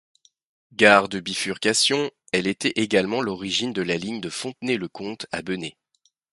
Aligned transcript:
Gare 0.73 1.09
de 1.09 1.19
bifurcation, 1.19 2.09
elle 2.33 2.47
était 2.47 2.73
également 2.75 3.21
l'origine 3.21 3.71
de 3.71 3.83
la 3.83 3.97
ligne 3.97 4.19
de 4.19 4.31
Fontenay-le-Comte 4.31 5.27
à 5.31 5.43
Benet. 5.43 5.77